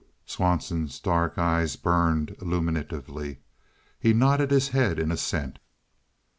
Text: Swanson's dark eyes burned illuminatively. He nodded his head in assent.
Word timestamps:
Swanson's 0.25 0.99
dark 0.99 1.37
eyes 1.37 1.75
burned 1.75 2.35
illuminatively. 2.41 3.37
He 3.99 4.13
nodded 4.15 4.49
his 4.49 4.69
head 4.69 4.97
in 4.97 5.11
assent. 5.11 5.59